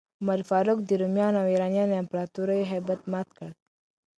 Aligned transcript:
عمر 0.21 0.39
فاروق 0.49 0.79
د 0.85 0.89
رومیانو 1.01 1.37
او 1.41 1.47
ایرانیانو 1.53 1.91
د 1.93 2.01
امپراتوریو 2.03 2.69
هیبت 2.71 2.99
مات 3.11 3.27
کړ. 3.37 3.49